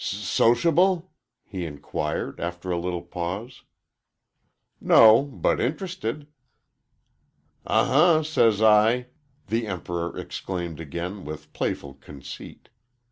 "S 0.03 0.15
sociable?" 0.25 1.11
he 1.45 1.63
inquired, 1.63 2.39
after 2.39 2.71
a 2.71 2.79
little 2.79 3.03
pause. 3.03 3.61
"No, 4.79 5.21
but 5.21 5.59
interested." 5.59 6.25
"Uh 7.67 7.85
huh, 7.85 8.23
says 8.23 8.63
I!" 8.63 9.09
the 9.45 9.67
Emperor 9.67 10.17
exclaimed 10.17 10.79
again, 10.79 11.23
with 11.23 11.53
playful 11.53 11.93
conceit. 11.93 12.69